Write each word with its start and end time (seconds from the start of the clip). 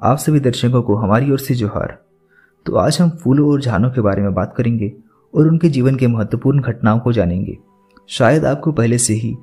आप 0.00 0.18
सभी 0.18 0.40
दर्शकों 0.40 0.80
को 0.82 0.94
हमारी 0.94 1.30
ओर 1.30 1.38
से 1.38 1.54
जोहार। 1.54 1.96
तो 2.66 2.76
आज 2.76 2.98
हम 3.00 3.08
फूलों 3.22 3.48
और 3.50 3.60
झानों 3.60 3.90
के 3.90 4.00
बारे 4.00 4.22
में 4.22 4.34
बात 4.34 4.54
करेंगे 4.56 4.92
और 5.34 5.46
उनके 5.48 5.68
जीवन 5.68 5.96
के 5.96 6.06
महत्वपूर्ण 6.06 6.60
घटनाओं 6.60 6.98
को 6.98 7.12
जानेंगे। 7.12 7.56
शायद 8.08 8.44
आपको 8.44 8.72
पहले 8.72 8.98
से 8.98 9.14
ही 9.14 9.34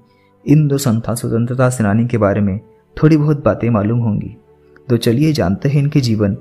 इन 0.46 0.68
दो 0.68 0.78
संथाल 0.78 1.16
स्वतंत्रता 1.16 1.70
सेनानी 1.70 2.06
के 2.08 2.18
बारे 2.18 2.42
में 2.42 2.60
थोड़ी 2.98 3.18
बहुत 3.18 3.44
बातें 3.44 3.70
मालूम 3.70 4.00
होंगी। 4.00 4.36
तो 4.90 4.98
चलिए 4.98 5.34
जानते 5.34 5.70
हैं 5.70 5.82
इनके 5.82 6.02
जीवन 6.02 6.38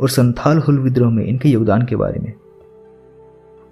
और 0.00 0.08
संथाल 0.08 0.58
हुल 0.58 0.78
विद्रोह 0.78 1.10
में 1.10 1.24
इनके 1.24 1.48
योगदान 1.48 1.84
के 1.86 1.96
बारे 1.96 2.20
में। 2.20 2.32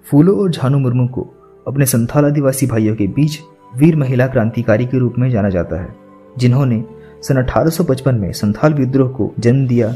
फूलो 0.05 0.35
और 0.35 0.51
झानू 0.51 0.79
मुर्मू 0.79 1.07
को 1.07 1.21
अपने 1.67 1.85
संथाल 1.85 2.25
आदिवासी 2.25 2.67
भाइयों 2.67 2.95
के 2.95 3.07
बीच 3.07 3.39
वीर 3.75 3.95
महिला 3.95 4.27
क्रांतिकारी 4.27 4.85
के 4.85 4.99
रूप 4.99 5.15
में 5.19 5.29
जाना 5.29 5.49
जाता 5.49 5.81
है, 5.81 5.95
जिन्होंने 6.37 6.83
सन 7.23 7.37
1855 7.37 8.13
में 8.13 8.31
संथाल 8.31 8.73
विद्रोह 8.73 9.09
को 9.09 9.33
जन्म 9.39 9.67
दिया, 9.67 9.95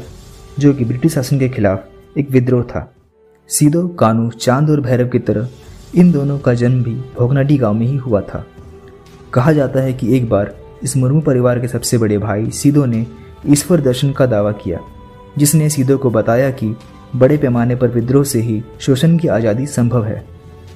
जो 0.58 0.72
कि 0.74 0.84
ब्रिटिश 0.84 1.14
शासन 1.14 1.38
के 1.38 1.48
खिलाफ 1.48 2.18
एक 2.18 2.30
विद्रोह 2.30 2.62
था। 2.62 2.92
सीधो 3.48 3.86
कानू, 3.88 4.30
चाँद 4.30 4.70
और 4.70 4.80
भैरव 4.80 5.08
की 5.08 5.18
तरह, 5.18 5.48
इन 5.94 6.12
दोनों 6.12 6.38
का 6.38 6.54
जन्म 6.54 6.82
भी 6.82 6.94
भोगनाडी 7.18 7.56
गाँव 7.58 7.74
में 7.74 7.86
ही 7.86 7.96
हुआ 7.96 8.20
था। 8.20 8.44
कहा 9.34 9.52
जाता 9.52 9.80
है 9.80 9.92
कि 9.92 10.16
एक 10.16 10.28
बार 10.28 10.54
इस 10.82 10.96
मुर्मू 10.96 11.20
परिवार 11.20 11.60
के 11.60 11.68
सबसे 11.68 11.98
बड़े 11.98 12.18
भाई 12.18 12.50
सीधो 12.50 12.84
ने 12.84 13.06
ईश्वर 13.46 13.80
दर्शन 13.80 14.12
का 14.12 14.26
दावा 14.26 14.52
किया, 14.52 14.78
जिसने 15.38 15.68
सीधो 15.70 15.98
को 15.98 16.10
बताया 16.10 16.50
कि 16.50 16.74
बड़े 17.16 17.36
पैमाने 17.36 17.76
पर 17.76 17.88
विद्रोह 17.88 18.24
से 18.24 18.40
ही 18.40 18.62
शोषण 18.80 19.18
की 19.18 19.28
आज़ादी 19.28 19.66
संभव 19.66 20.04
है। 20.04 20.24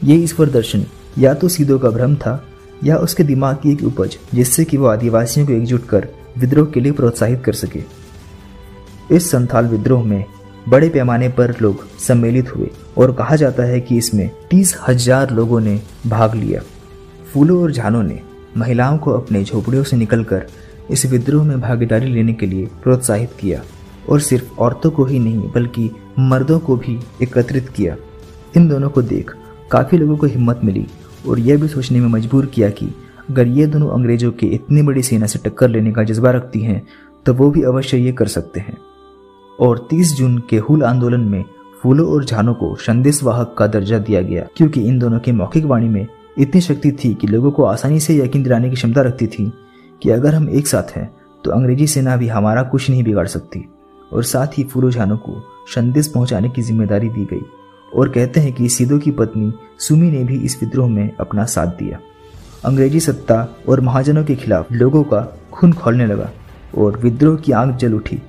ये 0.04 0.16
ईश्वर 0.16 0.50
दर्शन 0.50 0.84
या 1.18 1.34
तो 1.34 1.48
सीधो 1.48 1.78
का 1.78 1.90
भ्रम 1.90 2.16
था, 2.16 2.42
या 2.84 2.96
उसके 2.96 3.24
दिमाग 3.24 3.56
की 3.56 3.72
एक 3.72 3.82
उपज, 3.84 4.16
जिससे 4.34 4.64
कि 4.64 4.76
वो 4.76 4.86
आदिवासियों 4.86 5.46
को 5.46 5.52
एकजुट 5.52 5.86
कर 5.86 6.08
विद्रोह 6.38 6.66
के 6.66 6.80
लिए 6.80 6.92
प्रोत्साहित 6.92 7.42
कर 7.44 7.52
सके। 7.52 7.82
इस 9.10 9.30
संथाल 9.30 9.66
विद्रोह 9.66 10.04
में 10.04 10.24
बड़े 10.68 10.88
पैमाने 10.88 11.28
पर 11.28 11.54
लोग 11.62 11.86
सम्मिलित 11.98 12.54
हुए 12.56 12.70
और 12.98 13.12
कहा 13.12 13.36
जाता 13.36 13.62
है 13.62 13.80
कि 13.80 13.96
इसमें 13.96 14.28
तीस 14.50 14.76
हज़ार 14.88 15.30
लोगों 15.30 15.60
ने 15.60 15.80
भाग 16.06 16.34
लिया। 16.34 16.60
फूलों 17.32 17.60
और 17.62 17.72
झानों 17.72 18.02
ने 18.02 18.20
महिलाओं 18.56 18.98
को 18.98 19.10
अपने 19.10 19.42
झोपड़ियों 19.44 19.84
से 19.84 19.96
निकलकर 19.96 20.46
इस 20.90 21.06
विद्रोह 21.06 21.44
में 21.44 21.60
भागीदारी 21.60 22.06
लेने 22.06 22.32
के 22.32 22.46
लिए 22.46 22.66
प्रोत्साहित 22.82 23.30
किया 23.40 23.62
और 24.08 24.20
सिर्फ़ 24.20 24.58
औरतों 24.58 24.90
को 24.90 25.04
ही 25.04 25.18
नहीं, 25.18 25.50
बल्कि 25.52 25.90
मर्दों 26.18 26.58
को 26.60 26.76
भी 26.76 26.98
एकत्रित 27.22 27.68
किया। 27.68 27.96
इन 28.56 28.68
दोनों 28.68 28.88
को 28.90 29.02
देख 29.02 29.32
काफ़ी 29.70 29.98
लोगों 29.98 30.16
को 30.16 30.26
हिम्मत 30.26 30.60
मिली 30.64 30.86
और 31.28 31.38
यह 31.38 31.60
भी 31.60 31.68
सोचने 31.68 32.00
में 32.00 32.08
मजबूर 32.08 32.46
किया 32.46 32.70
कि 32.70 32.86
अगर 33.28 33.46
ये 33.48 33.66
दोनों 33.66 33.88
अंग्रेज़ों 33.90 34.30
के 34.32 34.46
इतनी 34.46 34.82
बड़ी 34.82 35.02
सेना 35.02 35.26
से 35.26 35.38
टक्कर 35.44 35.68
लेने 35.68 35.92
का 35.92 36.02
जज्बा 36.02 36.30
रखती 36.30 36.60
हैं 36.60 36.82
तो 37.26 37.34
वो 37.34 37.50
भी 37.50 37.62
अवश्य 37.64 37.98
ये 37.98 38.12
कर 38.12 38.26
सकते 38.28 38.60
हैं। 38.60 38.76
और 39.58 39.86
30 39.90 40.12
जून 40.16 40.38
के 40.50 40.58
हुल 40.58 40.82
आंदोलन 40.84 41.20
में 41.20 41.44
फूलों 41.82 42.06
और 42.08 42.24
झानों 42.24 42.54
को 42.54 42.74
संदेश 42.76 43.22
वाहक 43.22 43.54
का 43.58 43.66
दर्जा 43.66 43.98
दिया 43.98 44.20
गया, 44.22 44.46
क्योंकि 44.56 44.82
इन 44.82 44.98
दोनों 44.98 45.18
की 45.18 45.32
मौखिक 45.32 45.64
वाणी 45.64 45.88
में 45.88 46.06
इतनी 46.38 46.60
शक्ति 46.60 46.92
थी 46.94 47.12
कि 47.14 47.26
लोगों 47.26 47.50
को 47.50 47.64
आसानी 47.64 48.00
से 48.00 48.16
यकीन 48.16 48.42
दिलाने 48.42 48.70
की 48.70 48.76
क्षमता 48.76 49.02
रखती 49.02 49.26
थी 49.26 49.52
कि 50.02 50.10
अगर 50.10 50.34
हम 50.34 50.48
एक 50.50 50.66
साथ 50.66 50.96
हैं 50.96 51.10
तो 51.44 51.50
अंग्रेज़ी 51.50 51.86
सेना 51.86 52.16
भी 52.16 52.28
हमारा 52.28 52.62
कुछ 52.64 52.88
नहीं 52.90 53.02
बिगाड़ 53.04 53.26
सकती। 53.26 53.64
और 54.12 54.22
साथ 54.24 54.58
ही 54.58 54.64
फूलो 54.64 54.90
झानों 54.90 55.16
को 55.18 55.40
संदेश 55.68 56.06
पहुँचाने 56.06 56.48
की 56.48 56.62
ज़िम्मेदारी 56.62 57.08
दी 57.08 57.24
गई। 57.24 57.42
और 57.92 58.08
कहते 58.08 58.40
हैं 58.40 58.52
कि 58.52 58.68
सीधो 58.68 58.98
की 58.98 59.10
पत्नी 59.10 59.52
सुमी 59.78 60.10
ने 60.10 60.22
भी 60.24 60.38
इस 60.38 60.58
विद्रोह 60.62 60.88
में 60.88 61.10
अपना 61.20 61.44
साथ 61.46 61.66
दिया। 61.78 61.98
अंग्रेज़ी 62.66 63.00
सत्ता 63.00 63.56
और 63.68 63.80
महाजनों 63.80 64.24
के 64.24 64.34
खिलाफ 64.34 64.72
लोगों 64.72 65.02
का 65.02 65.38
खून 65.52 65.72
खोलने 65.72 66.06
लगा 66.06 66.30
और 66.78 66.98
विद्रोह 66.98 67.36
की 67.36 67.52
आग 67.52 67.76
जल 67.76 67.92
उठी। 67.92 68.22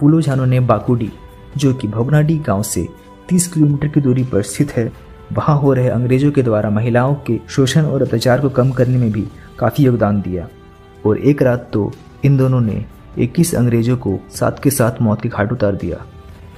फूलो 0.00 0.20
झानों 0.20 0.46
ने 0.46 0.60
बाकुडी, 0.60 1.12
जो 1.56 1.74
कि 1.74 1.88
भवनाडी 1.88 2.38
गाँव 2.38 2.62
से 2.62 2.88
30 3.28 3.46
किलोमीटर 3.46 3.88
की 3.88 4.00
दूरी 4.00 4.24
पर 4.24 4.42
स्थित 4.42 4.72
है, 4.72 4.92
वहाँ 5.32 5.56
हो 5.58 5.72
रहे 5.72 5.88
अंग्रेज़ों 5.88 6.32
के 6.32 6.42
द्वारा 6.42 6.70
महिलाओं 6.70 7.14
के 7.14 7.40
शोषण 7.48 7.84
और 7.84 8.02
अत्याचार 8.02 8.40
को 8.40 8.48
कम 8.48 8.70
करने 8.70 8.98
में 8.98 9.12
भी 9.12 9.28
काफ़ी 9.58 9.84
योगदान 9.84 10.20
दिया। 10.20 10.48
और 11.06 11.18
एक 11.18 11.42
रात 11.42 11.70
तो 11.72 11.92
इन 12.24 12.36
दोनों 12.36 12.60
ने 12.60 12.84
21 13.18 13.54
अंग्रेज़ों 13.54 13.96
को 13.96 14.18
साथ 14.30 14.62
के 14.62 14.70
साथ 14.70 15.02
मौत 15.02 15.20
के 15.20 15.28
घाट 15.28 15.52
उतार 15.52 15.74
दिया। 15.74 16.06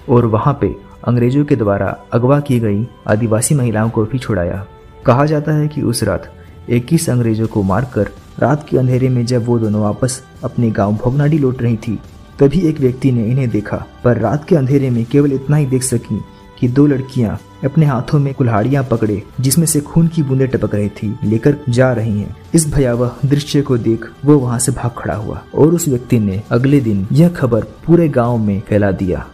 और 0.09 0.27
वहाँ 0.27 0.59
पे 0.61 0.77
अंग्रेज़ों 1.09 1.45
के 1.45 1.57
द्वारा 1.57 1.97
अगवा 2.13 2.41
की 2.41 2.61
गई 2.61 2.89
आदिवासी 3.07 3.55
महिलाओं 3.55 3.91
को 3.91 4.05
भी 4.05 4.19
छुड़ाया। 4.19 4.67
कहा 5.07 5.27
जाता 5.27 5.53
है 5.53 5.69
कि 5.69 5.83
उस 5.83 6.03
रात 6.03 6.33
21 6.71 7.09
अंग्रेज़ों 7.11 7.47
को 7.47 7.63
मारकर 7.63 8.11
रात 8.39 8.67
के 8.69 8.79
अंधेरे 8.79 9.09
में 9.09 9.25
जब 9.27 9.47
वो 9.47 9.59
दोनों 9.59 9.83
वापस 9.83 10.23
अपने 10.45 10.71
गाँव 10.71 10.95
भोगनाडी 10.95 11.39
लौट 11.39 11.63
रही 11.63 11.77
थी, 11.77 11.99
तभी 12.39 12.61
एक 12.61 12.81
व्यक्ति 12.81 13.13
ने 13.13 13.25
इन्हें 13.25 13.49
देखा 13.51 13.85
पर 14.05 14.19
रात 14.19 14.45
के 14.49 14.57
अंधेरे 14.57 14.91
में 14.91 15.05
केवल 15.05 15.33
इतना 15.33 15.57
ही 15.57 15.67
देख 15.67 15.83
सकी 15.83 16.21
कि 16.61 16.69
दो 16.69 16.87
लड़कियाँ 16.87 17.39
अपने 17.65 17.87
हाथों 17.87 18.19
में 18.19 18.33
कुल्हाड़ियाँ 18.35 18.85
पकड़े, 18.85 19.23
जिसमें 19.41 19.67
से 19.67 19.81
खून 19.81 20.09
की 20.09 20.23
बूंदें 20.23 20.47
टपक 20.49 20.75
रही 20.75 20.89
थी, 20.89 21.15
लेकर 21.25 21.57
जा 21.69 21.93
रही 21.93 22.21
हैं। 22.21 22.37
इस 22.55 22.67
भयावह 22.75 23.17
दृश्य 23.25 23.63
को 23.63 23.79
देख 23.79 24.07
वो 24.25 24.39
वहाँ 24.39 24.59
से 24.59 24.73
भाग 24.73 24.91
खड़ा 24.99 25.15
हुआ 25.15 25.43
और 25.55 25.75
उस 25.75 25.89
व्यक्ति 25.89 26.19
ने 26.19 26.43
अगले 26.51 26.81
दिन 26.81 27.07
यह 27.13 27.29
खबर 27.29 27.65
पूरे 27.87 28.09
गाँव 28.09 28.39
में 28.39 28.61
फैला 28.61 28.91
दिया 28.93 29.27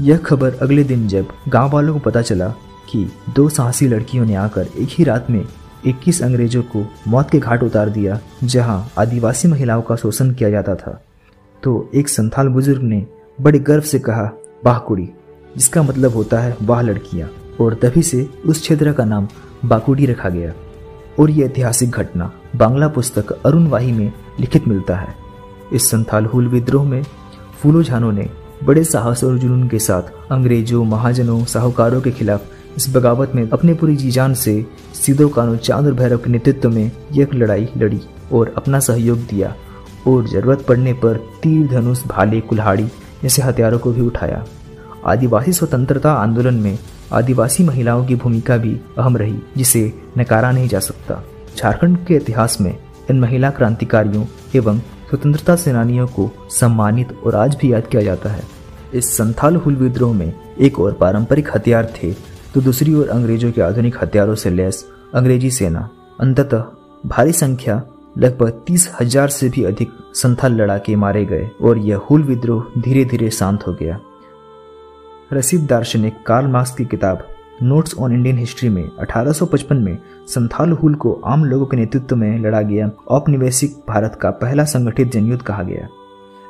यह 0.00 0.16
खबर 0.16 0.54
अगले 0.54 0.84
दिन 0.84 1.08
जब 1.08 1.32
गाँव 1.48 1.70
वालों 1.70 1.92
को 1.92 2.00
पता 2.00 2.22
चला 2.22 2.48
कि 2.90 3.10
दो 3.34 3.48
साहसी 3.48 3.88
लड़कियों 3.88 4.26
ने 4.26 4.34
आकर 4.34 4.68
एक 4.78 4.88
ही 4.90 5.04
रात 5.04 5.30
में 5.30 5.44
21 5.86 6.22
अंग्रेज़ों 6.22 6.62
को 6.62 6.92
मौत 7.08 7.30
के 7.30 7.38
घाट 7.38 7.62
उतार 7.62 7.88
दिया, 7.88 8.20
जहाँ 8.44 8.88
आदिवासी 8.98 9.48
महिलाओं 9.48 9.82
का 9.82 9.96
शोषण 9.96 10.30
किया 10.30 10.50
जाता 10.50 10.74
था। 10.74 11.04
तो 11.62 11.90
एक 11.94 12.08
संथाल 12.08 12.48
बुज़ुर्ग 12.48 12.82
ने 12.82 13.06
बड़े 13.40 13.58
गर्व 13.58 13.80
से 13.80 13.98
कहा, 13.98 14.30
वाह 14.64 14.78
कुड़ी, 14.78 15.10
जिसका 15.56 15.82
मतलब 15.82 16.12
होता 16.12 16.40
है 16.40 16.56
वाह 16.62 16.80
लड़कियाँ। 16.80 17.30
और 17.60 17.74
तभी 17.74 18.02
से 18.02 18.30
उस 18.46 18.60
क्षेत्र 18.60 18.92
का 18.92 19.04
नाम 19.04 19.28
बाकुड़ी 19.64 20.06
रखा 20.06 20.28
गया। 20.28 20.52
और 21.20 21.30
यह 21.30 21.44
ऐतिहासिक 21.44 21.90
घटना 21.90 22.32
बांग्ला 22.56 22.88
पुस्तक 22.88 23.32
अरुण 23.32 23.66
वाही 23.66 23.92
में 23.92 24.12
लिखित 24.40 24.68
मिलता 24.68 24.96
है। 24.96 25.14
इस 25.72 25.90
संथाल 25.90 26.24
हुल 26.24 26.48
विद्रोह 26.48 26.84
में 26.84 27.02
फूलो 27.60 27.82
झानो 27.82 28.10
ने 28.10 28.30
बड़े 28.64 28.84
साहस 28.84 29.24
और 29.24 29.38
जुनून 29.38 29.68
के 29.68 29.78
साथ 29.78 30.02
अंग्रेज़ों, 30.32 30.84
महाजनों, 30.84 31.44
साहूकारों 31.44 32.00
के 32.00 32.10
खिलाफ 32.10 32.42
इस 32.76 32.96
बगावत 32.96 33.32
में 33.34 33.50
अपने 33.50 33.74
पूरी 33.74 33.96
जी 33.96 34.10
जान 34.10 34.34
से 34.34 34.66
सीधो 34.94 35.28
कानू 35.28 35.56
चाँद 35.56 35.86
और 35.86 35.92
भैरव 35.92 36.18
के 36.18 36.30
नेतृत्व 36.30 36.70
में 36.70 36.90
यह 37.12 37.28
लड़ाई 37.34 37.68
लड़ी 37.76 38.00
और 38.32 38.54
अपना 38.56 38.80
सहयोग 38.80 39.18
दिया 39.18 39.54
और 40.06 40.28
ज़रूरत 40.28 40.64
पड़ने 40.68 40.92
पर 40.92 41.16
तीर 41.42 41.66
धनुष 41.68 42.06
भाले 42.06 42.40
कुल्हाड़ी 42.40 42.84
जैसे 43.22 43.42
हथियारों 43.42 43.78
को 43.78 43.92
भी 43.92 44.00
उठाया। 44.00 44.44
आदिवासी 45.06 45.52
स्वतंत्रता 45.52 46.12
आंदोलन 46.12 46.54
में 46.54 46.78
आदिवासी 47.12 47.64
महिलाओं 47.64 48.06
की 48.06 48.14
भूमिका 48.14 48.56
भी 48.56 48.80
अहम 48.98 49.16
रही, 49.16 49.38
जिसे 49.56 49.92
नकारा 50.18 50.50
नहीं 50.52 50.68
जा 50.68 50.80
सकता। 50.80 51.24
झारखंड 51.56 52.06
के 52.06 52.14
इतिहास 52.14 52.60
में 52.60 52.78
इन 53.10 53.20
महिला 53.20 53.50
क्रांतिकारियों 53.50 54.24
एवं 54.56 54.78
स्वतंत्रता 54.78 55.56
सेनानियों 55.56 56.06
को 56.06 56.30
सम्मानित 56.50 57.18
और 57.24 57.34
आज 57.34 57.54
भी 57.54 57.72
याद 57.72 57.86
किया 57.86 58.02
जाता 58.02 58.30
है। 58.30 58.42
इस 58.94 59.16
संथाल 59.16 59.56
हुल 59.56 59.76
विद्रोह 59.76 60.14
में 60.14 60.32
एक 60.60 60.80
और 60.80 60.92
पारंपरिक 60.92 61.56
हथियार 61.56 61.92
थे 62.02 62.31
तो 62.54 62.60
दूसरी 62.60 62.94
ओर 62.94 63.08
अंग्रेज़ों 63.08 63.50
के 63.52 63.60
आधुनिक 63.60 63.96
हथियारों 64.02 64.34
से 64.34 64.50
लैस 64.50 64.84
अंग्रेज़ी 65.14 65.50
सेना, 65.50 65.88
अंततः 66.20 66.64
भारी 67.06 67.32
संख्या, 67.32 67.82
लगभग 68.18 68.62
तीस 68.66 68.90
हज़ार 69.00 69.28
से 69.28 69.48
भी 69.48 69.64
अधिक 69.64 69.92
संथाल 70.14 70.52
लड़ाके 70.52 70.96
मारे 70.96 71.24
गए 71.24 71.48
और 71.62 71.78
यह 71.78 72.00
हुल 72.10 72.22
विद्रोह 72.22 72.80
धीरे 72.80 73.04
धीरे 73.04 73.30
शांत 73.30 73.66
हो 73.66 73.72
गया। 73.72 73.98
रसीद 75.32 75.66
दार्शनिक 75.66 76.22
कार्ल 76.26 76.46
मार्क्स 76.46 76.74
की 76.74 76.84
किताब, 76.84 77.26
नोट्स 77.62 77.94
ऑन 77.98 78.12
इंडियन 78.12 78.38
हिस्ट्री 78.38 78.68
में 78.68 78.84
1855 79.00 79.80
में 79.80 79.98
संथाल 80.28 80.72
हुल 80.72 80.94
को 80.94 81.12
आम 81.24 81.44
लोगों 81.44 81.66
के 81.66 81.76
नेतृत्व 81.76 82.16
में 82.16 82.38
लड़ा 82.38 82.60
गया 82.62 82.90
औपनिवेशिक 83.08 83.82
भारत 83.88 84.18
का 84.22 84.30
पहला 84.30 84.64
संगठित 84.64 85.12
जनयुद्ध 85.12 85.42
कहा 85.42 85.62
गया। 85.62 85.88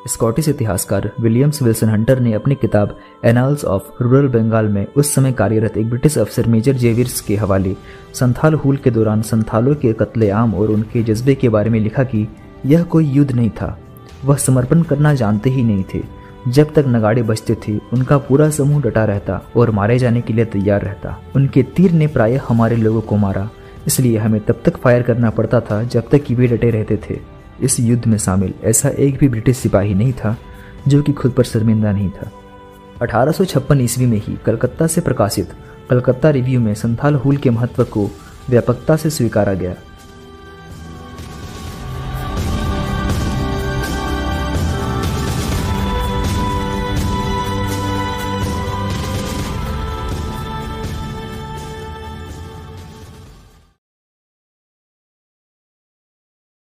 स्कॉटिश 0.09 0.49
इतिहासकार 0.49 1.11
विलियम्स 1.21 1.63
विल्सन 1.63 1.89
हंटर 1.89 2.21
ने 2.21 2.33
अपनी 2.33 2.55
किताब 2.55 2.97
एनाल्स 3.25 3.65
ऑफ़ 3.65 4.03
रूरल 4.03 4.29
बंगाल 4.29 4.69
में 4.69 4.87
उस 4.97 5.15
समय 5.15 5.33
कार्यरत 5.33 5.77
एक 5.77 5.89
ब्रिटिश 5.89 6.19
अफसर 6.19 6.47
मेजर 6.47 6.73
जेवियर्स 6.73 7.21
के 7.21 7.37
हवाले, 7.37 7.77
संथाल 8.15 8.55
हूल 8.55 8.77
के 8.77 8.91
दौरान 8.91 9.23
संथालों 9.23 9.75
के 9.75 9.93
कत्लेआम 9.93 10.55
और 10.55 10.71
उनके 10.71 11.03
जज्बे 11.03 11.35
के 11.35 11.49
बारे 11.49 11.71
में 11.71 11.81
लिखा 11.81 12.05
कि 12.05 12.29
यह 12.67 12.83
कोई 12.83 13.05
युद्ध 13.05 13.33
नहीं 13.33 13.51
था। 13.51 13.79
वह 14.25 14.37
समर्पण 14.37 14.83
करना 14.83 15.15
जानते 15.15 15.51
ही 15.51 15.65
नहीं 15.65 15.85
थे। 15.95 16.03
जब 16.49 16.73
तक 16.75 16.85
नगाड़े 16.89 17.23
बजते 17.23 17.55
थे, 17.55 17.79
उनका 17.93 18.19
पूरा 18.19 18.51
समूह 18.51 18.83
डटा 18.83 19.05
रहता 19.05 19.41
और 19.57 19.71
मारे 19.71 19.99
जाने 19.99 20.21
के 20.21 20.33
लिए 20.33 20.45
तैयार 20.45 20.83
रहता। 20.83 21.19
उनके 21.37 21.63
तीर 21.63 21.93
ने 21.93 22.07
प्राय 22.07 22.37
हमारे 22.37 22.77
लोगों 22.77 23.01
को 23.01 23.17
मारा, 23.17 23.51
इसलिए 23.87 24.19
हमें 24.19 24.41
तब 24.41 24.63
तक 24.65 24.77
फायर 24.77 25.03
करना 25.03 25.31
पड़ता 25.31 25.61
था 25.61 25.83
जब 25.83 26.09
तक 26.11 26.25
कि 26.25 26.35
वे 26.35 26.47
डटे 26.47 26.71
रहते 26.71 26.97
थे। 26.97 27.32
इस 27.61 27.81
युद्ध 27.81 28.07
में 28.07 28.19
शामिल। 28.19 28.55
ऐसा 28.65 28.89
एक 28.89 29.19
भी 29.19 29.29
ब्रिटिश 29.29 29.57
सिपाही 29.57 29.95
नहीं 29.95 30.13
था, 30.13 30.37
जो 30.89 31.03
कि 31.03 31.13
खुद 31.13 31.33
पर 31.33 31.45
शर्मिंदा 31.45 31.93
नहीं 31.93 32.11
था। 32.11 32.31
अठारह 33.03 33.33
सौ 33.33 33.45
छप्पन 33.45 33.81
ईस्वी 33.81 34.07
में 34.07 34.19
ही 34.19 34.39
कलकत्ता 34.47 34.87
से 34.87 35.01
प्रकाशित 35.01 35.49
कलकत्ता 35.91 36.31
रिव्यू 36.31 36.61
में 36.61 36.75
संथाल 36.75 37.15
हुल 37.15 37.37
के 37.37 37.51
महत्व 37.51 37.85
को 37.85 38.11
व्यापकता 38.51 38.97
से 38.97 39.11
स्वीकारा 39.11 39.55
गया। 39.55 39.75